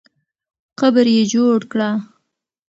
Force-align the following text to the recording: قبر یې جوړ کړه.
قبر 0.79 1.05
یې 1.15 1.23
جوړ 1.33 1.59
کړه. 1.71 1.89